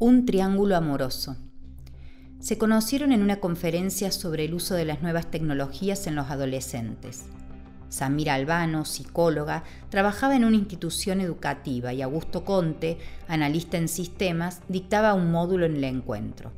Un 0.00 0.26
triángulo 0.26 0.74
amoroso. 0.76 1.36
Se 2.40 2.58
conocieron 2.58 3.12
en 3.12 3.22
una 3.22 3.38
conferencia 3.38 4.10
sobre 4.10 4.44
el 4.44 4.54
uso 4.54 4.74
de 4.74 4.84
las 4.84 5.02
nuevas 5.02 5.30
tecnologías 5.30 6.08
en 6.08 6.16
los 6.16 6.30
adolescentes. 6.30 7.26
Samira 7.90 8.34
Albano, 8.34 8.86
psicóloga, 8.86 9.62
trabajaba 9.90 10.34
en 10.34 10.44
una 10.44 10.56
institución 10.56 11.20
educativa 11.20 11.92
y 11.92 12.02
Augusto 12.02 12.44
Conte, 12.44 12.98
analista 13.28 13.78
en 13.78 13.86
sistemas, 13.86 14.62
dictaba 14.68 15.14
un 15.14 15.30
módulo 15.30 15.64
en 15.64 15.76
el 15.76 15.84
encuentro. 15.84 16.50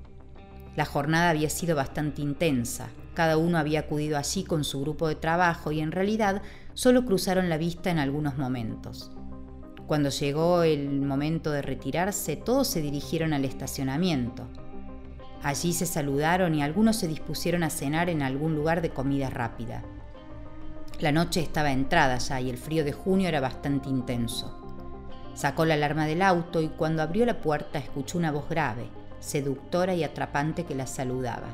La 0.75 0.87
jornada 0.87 1.29
había 1.29 1.51
sido 1.51 1.77
bastante 1.77 2.23
intensa, 2.23 2.89
cada 3.13 3.37
uno 3.37 3.59
había 3.59 3.81
acudido 3.81 4.17
allí 4.17 4.45
con 4.45 4.65
su 4.65 4.81
grupo 4.81 5.09
de 5.09 5.15
trabajo 5.15 5.73
y 5.73 5.81
en 5.81 5.93
realidad 5.93 6.41
solo 6.73 7.05
cruzaron 7.05 7.51
la 7.51 7.59
vista 7.59 7.91
en 7.91 7.99
algunos 7.99 8.39
momentos. 8.39 9.11
Cuando 9.87 10.09
llegó 10.11 10.65
el 10.65 11.01
momento 11.01 11.53
de 11.53 11.63
retirarse, 11.63 12.35
todos 12.35 12.67
se 12.67 12.83
dirigieron 12.83 13.33
al 13.33 13.45
estacionamiento. 13.45 14.49
Allí 15.45 15.73
se 15.73 15.87
saludaron 15.87 16.57
y 16.57 16.63
algunos 16.63 16.97
se 16.97 17.07
dispusieron 17.07 17.63
a 17.63 17.71
cenar 17.71 18.09
en 18.09 18.23
algún 18.23 18.57
lugar 18.57 18.83
de 18.83 18.91
comida 18.91 19.31
rápida. 19.31 19.85
La 20.99 21.13
noche 21.13 21.41
estaba 21.41 21.71
entrada 21.71 22.19
ya 22.19 22.41
y 22.41 22.51
el 22.51 22.59
frío 22.59 22.83
de 22.83 22.91
junio 22.91 23.29
era 23.29 23.41
bastante 23.41 23.89
intenso. 23.89 24.61
Sacó 25.35 25.65
la 25.65 25.75
alarma 25.75 26.07
del 26.07 26.23
auto 26.23 26.61
y 26.63 26.69
cuando 26.69 27.03
abrió 27.03 27.25
la 27.25 27.41
puerta 27.41 27.79
escuchó 27.79 28.19
una 28.19 28.33
voz 28.33 28.49
grave, 28.49 28.89
seductora 29.21 29.95
y 29.95 30.03
atrapante 30.03 30.65
que 30.65 30.75
la 30.75 30.89
saludaba. 30.89 31.47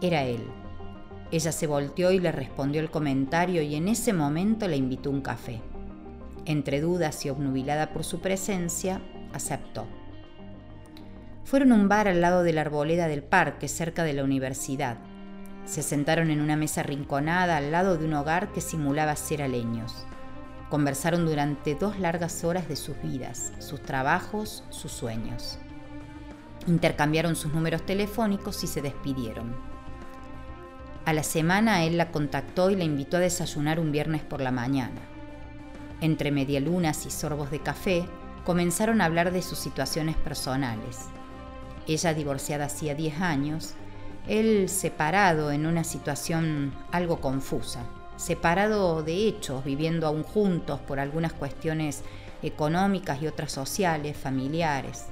Era 0.00 0.24
él. 0.24 0.42
Ella 1.30 1.52
se 1.52 1.68
volteó 1.68 2.10
y 2.10 2.18
le 2.18 2.32
respondió 2.32 2.80
el 2.80 2.90
comentario 2.90 3.62
y 3.62 3.76
en 3.76 3.86
ese 3.86 4.12
momento 4.12 4.66
le 4.66 4.76
invitó 4.76 5.10
un 5.10 5.20
café 5.20 5.60
entre 6.46 6.80
dudas 6.80 7.24
y 7.26 7.30
obnubilada 7.30 7.92
por 7.92 8.04
su 8.04 8.20
presencia, 8.20 9.00
aceptó. 9.32 9.86
Fueron 11.44 11.72
a 11.72 11.74
un 11.76 11.88
bar 11.88 12.08
al 12.08 12.20
lado 12.20 12.42
de 12.42 12.52
la 12.52 12.62
arboleda 12.62 13.06
del 13.06 13.22
parque, 13.22 13.68
cerca 13.68 14.02
de 14.02 14.14
la 14.14 14.24
universidad. 14.24 14.98
Se 15.64 15.82
sentaron 15.82 16.30
en 16.30 16.40
una 16.40 16.56
mesa 16.56 16.82
rinconada 16.82 17.56
al 17.56 17.70
lado 17.70 17.96
de 17.96 18.04
un 18.04 18.14
hogar 18.14 18.52
que 18.52 18.60
simulaba 18.60 19.14
ser 19.14 19.42
aleños. 19.42 20.06
Conversaron 20.70 21.26
durante 21.26 21.76
dos 21.76 21.98
largas 22.00 22.42
horas 22.42 22.68
de 22.68 22.74
sus 22.74 23.00
vidas, 23.00 23.52
sus 23.60 23.80
trabajos, 23.82 24.64
sus 24.70 24.90
sueños. 24.90 25.58
Intercambiaron 26.66 27.36
sus 27.36 27.52
números 27.52 27.86
telefónicos 27.86 28.64
y 28.64 28.66
se 28.66 28.82
despidieron. 28.82 29.54
A 31.04 31.12
la 31.12 31.22
semana 31.22 31.84
él 31.84 31.96
la 31.96 32.10
contactó 32.10 32.70
y 32.70 32.74
la 32.74 32.82
invitó 32.82 33.18
a 33.18 33.20
desayunar 33.20 33.78
un 33.78 33.92
viernes 33.92 34.22
por 34.22 34.40
la 34.40 34.50
mañana. 34.50 35.15
Entre 36.00 36.30
medialunas 36.30 37.06
y 37.06 37.10
sorbos 37.10 37.50
de 37.50 37.60
café, 37.60 38.06
comenzaron 38.44 39.00
a 39.00 39.06
hablar 39.06 39.32
de 39.32 39.42
sus 39.42 39.58
situaciones 39.58 40.16
personales. 40.16 41.06
Ella 41.86 42.14
divorciada 42.14 42.66
hacía 42.66 42.94
10 42.94 43.20
años, 43.20 43.74
él 44.28 44.68
separado 44.68 45.52
en 45.52 45.66
una 45.66 45.84
situación 45.84 46.74
algo 46.92 47.20
confusa, 47.20 47.84
separado 48.16 49.02
de 49.02 49.28
hechos, 49.28 49.64
viviendo 49.64 50.06
aún 50.06 50.22
juntos 50.22 50.80
por 50.80 51.00
algunas 51.00 51.32
cuestiones 51.32 52.02
económicas 52.42 53.22
y 53.22 53.26
otras 53.26 53.52
sociales, 53.52 54.16
familiares, 54.16 55.06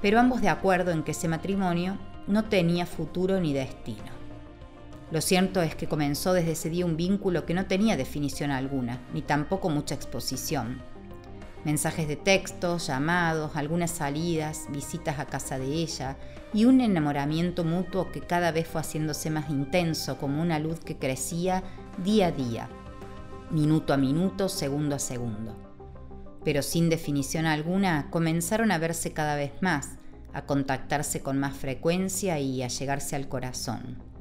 pero 0.00 0.20
ambos 0.20 0.40
de 0.40 0.48
acuerdo 0.48 0.90
en 0.90 1.02
que 1.02 1.12
ese 1.12 1.28
matrimonio 1.28 1.98
no 2.26 2.44
tenía 2.44 2.86
futuro 2.86 3.40
ni 3.40 3.52
destino. 3.52 4.23
Lo 5.14 5.20
cierto 5.20 5.62
es 5.62 5.76
que 5.76 5.86
comenzó 5.86 6.32
desde 6.32 6.50
ese 6.50 6.70
día 6.70 6.84
un 6.84 6.96
vínculo 6.96 7.46
que 7.46 7.54
no 7.54 7.66
tenía 7.66 7.96
definición 7.96 8.50
alguna, 8.50 8.98
ni 9.12 9.22
tampoco 9.22 9.70
mucha 9.70 9.94
exposición. 9.94 10.82
Mensajes 11.64 12.08
de 12.08 12.16
texto, 12.16 12.78
llamados, 12.78 13.54
algunas 13.54 13.92
salidas, 13.92 14.66
visitas 14.70 15.20
a 15.20 15.26
casa 15.26 15.56
de 15.56 15.66
ella 15.66 16.16
y 16.52 16.64
un 16.64 16.80
enamoramiento 16.80 17.62
mutuo 17.62 18.10
que 18.10 18.22
cada 18.22 18.50
vez 18.50 18.66
fue 18.66 18.80
haciéndose 18.80 19.30
más 19.30 19.50
intenso 19.50 20.18
como 20.18 20.42
una 20.42 20.58
luz 20.58 20.80
que 20.80 20.96
crecía 20.96 21.62
día 22.02 22.26
a 22.26 22.32
día, 22.32 22.68
minuto 23.52 23.94
a 23.94 23.96
minuto, 23.96 24.48
segundo 24.48 24.96
a 24.96 24.98
segundo. 24.98 25.54
Pero 26.42 26.60
sin 26.60 26.90
definición 26.90 27.46
alguna, 27.46 28.10
comenzaron 28.10 28.72
a 28.72 28.78
verse 28.78 29.12
cada 29.12 29.36
vez 29.36 29.52
más, 29.60 29.90
a 30.32 30.44
contactarse 30.44 31.20
con 31.20 31.38
más 31.38 31.56
frecuencia 31.56 32.40
y 32.40 32.64
a 32.64 32.66
llegarse 32.66 33.14
al 33.14 33.28
corazón. 33.28 34.13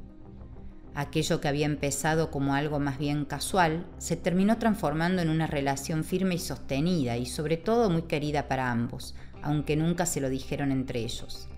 Aquello 0.96 1.42
que 1.42 1.48
había 1.48 1.66
empezado 1.66 2.30
como 2.30 2.54
algo 2.54 2.80
más 2.80 3.00
bien 3.00 3.26
casual 3.26 3.86
se 3.98 4.16
terminó 4.16 4.60
transformando 4.60 5.22
en 5.24 5.30
una 5.30 5.48
relación 5.48 6.04
firme 6.04 6.36
y 6.36 6.40
sostenida 6.40 7.18
y 7.18 7.26
sobre 7.26 7.58
todo 7.58 7.90
muy 7.90 8.04
querida 8.04 8.48
para 8.48 8.70
ambos, 8.70 9.16
aunque 9.42 9.76
nunca 9.76 10.06
se 10.06 10.22
lo 10.22 10.30
dijeron 10.30 10.72
entre 10.72 11.00
ellos. 11.00 11.50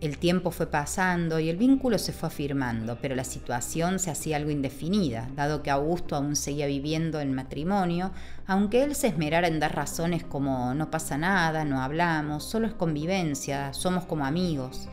El 0.00 0.18
tiempo 0.18 0.50
fue 0.50 0.66
pasando 0.66 1.38
y 1.38 1.48
el 1.48 1.56
vínculo 1.56 1.96
se 1.96 2.12
fue 2.12 2.28
afirmando, 2.28 2.98
pero 3.00 3.14
la 3.14 3.22
situación 3.22 4.00
se 4.00 4.10
hacía 4.10 4.36
algo 4.36 4.50
indefinida, 4.50 5.28
dado 5.36 5.62
que 5.62 5.70
Augusto 5.70 6.16
aún 6.16 6.34
seguía 6.34 6.66
viviendo 6.66 7.20
en 7.20 7.32
matrimonio, 7.32 8.10
aunque 8.46 8.82
él 8.82 8.96
se 8.96 9.06
esmerara 9.06 9.46
en 9.46 9.60
dar 9.60 9.76
razones 9.76 10.24
como 10.24 10.74
no 10.74 10.90
pasa 10.90 11.18
nada, 11.18 11.64
no 11.64 11.80
hablamos, 11.80 12.42
solo 12.42 12.66
es 12.66 12.74
convivencia, 12.74 13.72
somos 13.74 14.04
como 14.04 14.26
amigos. 14.26 14.88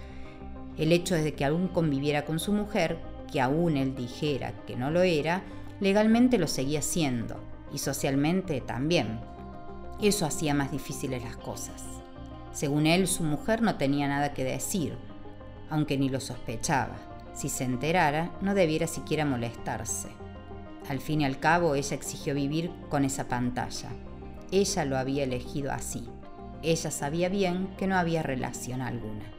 El 0.77 0.91
hecho 0.91 1.15
de 1.15 1.33
que 1.33 1.43
aún 1.43 1.69
conviviera 1.69 2.23
con 2.25 2.39
su 2.39 2.53
mujer 2.53 2.99
que 3.29 3.41
aún 3.41 3.77
él 3.77 3.95
dijera 3.95 4.53
que 4.65 4.75
no 4.75 4.91
lo 4.91 5.01
era, 5.01 5.43
legalmente 5.79 6.37
lo 6.37 6.47
seguía 6.47 6.81
siendo 6.81 7.39
y 7.73 7.77
socialmente 7.77 8.61
también. 8.61 9.19
Eso 10.01 10.25
hacía 10.25 10.53
más 10.53 10.71
difíciles 10.71 11.23
las 11.23 11.37
cosas. 11.37 11.83
Según 12.51 12.87
él, 12.87 13.07
su 13.07 13.23
mujer 13.23 13.61
no 13.61 13.75
tenía 13.75 14.07
nada 14.07 14.33
que 14.33 14.43
decir, 14.43 14.97
aunque 15.69 15.97
ni 15.97 16.09
lo 16.09 16.19
sospechaba. 16.19 16.95
Si 17.33 17.47
se 17.47 17.63
enterara, 17.63 18.31
no 18.41 18.53
debiera 18.53 18.87
siquiera 18.87 19.25
molestarse. 19.25 20.09
Al 20.89 20.99
fin 20.99 21.21
y 21.21 21.25
al 21.25 21.39
cabo, 21.39 21.75
ella 21.75 21.95
exigió 21.95 22.33
vivir 22.33 22.71
con 22.89 23.05
esa 23.05 23.27
pantalla. 23.27 23.89
Ella 24.51 24.85
lo 24.85 24.97
había 24.97 25.23
elegido 25.23 25.71
así. 25.71 26.09
Ella 26.63 26.91
sabía 26.91 27.29
bien 27.29 27.69
que 27.77 27.87
no 27.87 27.95
había 27.95 28.23
relación 28.23 28.81
alguna 28.81 29.38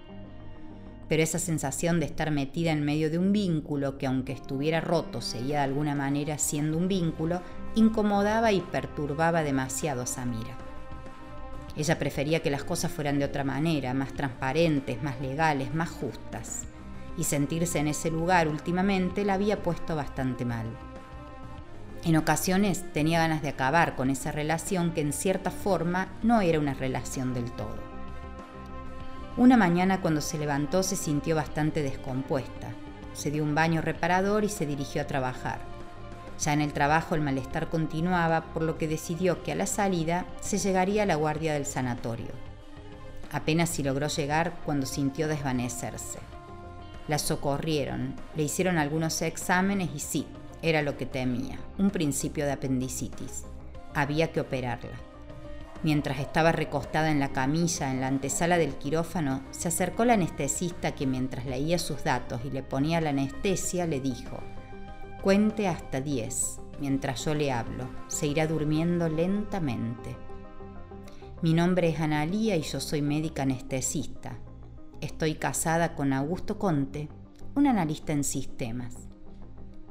pero 1.10 1.24
esa 1.24 1.40
sensación 1.40 1.98
de 1.98 2.06
estar 2.06 2.30
metida 2.30 2.70
en 2.70 2.84
medio 2.84 3.10
de 3.10 3.18
un 3.18 3.32
vínculo 3.32 3.98
que 3.98 4.06
aunque 4.06 4.32
estuviera 4.32 4.80
roto 4.80 5.20
seguía 5.20 5.58
de 5.58 5.64
alguna 5.64 5.96
manera 5.96 6.38
siendo 6.38 6.78
un 6.78 6.86
vínculo, 6.86 7.42
incomodaba 7.74 8.52
y 8.52 8.60
perturbaba 8.60 9.42
demasiado 9.42 10.02
a 10.02 10.06
Samira. 10.06 10.56
Ella 11.76 11.98
prefería 11.98 12.42
que 12.42 12.50
las 12.50 12.62
cosas 12.62 12.92
fueran 12.92 13.18
de 13.18 13.24
otra 13.24 13.42
manera, 13.42 13.92
más 13.92 14.12
transparentes, 14.12 15.02
más 15.02 15.20
legales, 15.20 15.74
más 15.74 15.90
justas. 15.90 16.62
Y 17.18 17.24
sentirse 17.24 17.80
en 17.80 17.88
ese 17.88 18.12
lugar 18.12 18.46
últimamente 18.46 19.24
la 19.24 19.34
había 19.34 19.64
puesto 19.64 19.96
bastante 19.96 20.44
mal. 20.44 20.68
En 22.04 22.16
ocasiones 22.16 22.84
tenía 22.92 23.18
ganas 23.18 23.42
de 23.42 23.48
acabar 23.48 23.96
con 23.96 24.10
esa 24.10 24.30
relación 24.30 24.92
que 24.92 25.00
en 25.00 25.12
cierta 25.12 25.50
forma 25.50 26.12
no 26.22 26.40
era 26.40 26.60
una 26.60 26.74
relación 26.74 27.34
del 27.34 27.50
todo. 27.50 27.89
Una 29.36 29.56
mañana 29.56 30.00
cuando 30.00 30.20
se 30.20 30.38
levantó 30.38 30.82
se 30.82 30.96
sintió 30.96 31.36
bastante 31.36 31.82
descompuesta. 31.82 32.68
Se 33.14 33.30
dio 33.30 33.44
un 33.44 33.54
baño 33.54 33.80
reparador 33.80 34.44
y 34.44 34.48
se 34.48 34.66
dirigió 34.66 35.02
a 35.02 35.06
trabajar. 35.06 35.60
Ya 36.40 36.52
en 36.52 36.60
el 36.60 36.72
trabajo 36.72 37.14
el 37.14 37.20
malestar 37.20 37.68
continuaba, 37.68 38.52
por 38.52 38.62
lo 38.62 38.76
que 38.76 38.88
decidió 38.88 39.42
que 39.42 39.52
a 39.52 39.54
la 39.54 39.66
salida 39.66 40.26
se 40.40 40.58
llegaría 40.58 41.04
a 41.04 41.06
la 41.06 41.14
guardia 41.14 41.52
del 41.52 41.66
sanatorio. 41.66 42.32
Apenas 43.30 43.68
si 43.68 43.82
logró 43.82 44.08
llegar 44.08 44.54
cuando 44.64 44.86
sintió 44.86 45.28
desvanecerse. 45.28 46.18
La 47.06 47.18
socorrieron, 47.18 48.14
le 48.36 48.42
hicieron 48.42 48.78
algunos 48.78 49.22
exámenes 49.22 49.90
y 49.94 50.00
sí, 50.00 50.26
era 50.62 50.82
lo 50.82 50.96
que 50.96 51.06
temía, 51.06 51.58
un 51.78 51.90
principio 51.90 52.46
de 52.46 52.52
apendicitis. 52.52 53.44
Había 53.94 54.32
que 54.32 54.40
operarla. 54.40 55.09
Mientras 55.82 56.20
estaba 56.20 56.52
recostada 56.52 57.10
en 57.10 57.20
la 57.20 57.32
camilla 57.32 57.90
en 57.90 58.02
la 58.02 58.08
antesala 58.08 58.58
del 58.58 58.74
quirófano, 58.74 59.42
se 59.50 59.68
acercó 59.68 60.04
la 60.04 60.12
anestesista 60.12 60.94
que 60.94 61.06
mientras 61.06 61.46
leía 61.46 61.78
sus 61.78 62.04
datos 62.04 62.42
y 62.44 62.50
le 62.50 62.62
ponía 62.62 63.00
la 63.00 63.10
anestesia 63.10 63.86
le 63.86 64.00
dijo, 64.00 64.40
cuente 65.22 65.68
hasta 65.68 66.02
10, 66.02 66.60
mientras 66.80 67.24
yo 67.24 67.34
le 67.34 67.50
hablo, 67.50 67.88
se 68.08 68.26
irá 68.26 68.46
durmiendo 68.46 69.08
lentamente. 69.08 70.16
Mi 71.40 71.54
nombre 71.54 71.88
es 71.88 72.00
Analía 72.00 72.56
y 72.56 72.62
yo 72.62 72.78
soy 72.78 73.00
médica 73.00 73.44
anestesista. 73.44 74.38
Estoy 75.00 75.36
casada 75.36 75.94
con 75.94 76.12
Augusto 76.12 76.58
Conte, 76.58 77.08
un 77.54 77.66
analista 77.66 78.12
en 78.12 78.24
sistemas. 78.24 78.94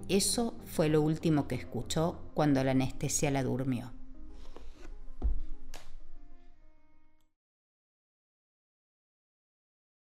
Eso 0.08 0.56
fue 0.66 0.90
lo 0.90 1.02
último 1.02 1.48
que 1.48 1.56
escuchó 1.56 2.20
cuando 2.36 2.64
la 2.64 2.72
anestesia 2.72 3.32
la 3.32 3.42
durmió. 3.42 3.99